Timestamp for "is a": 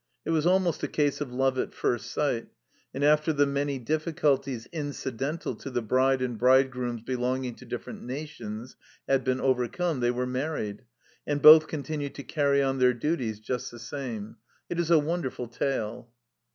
14.79-14.97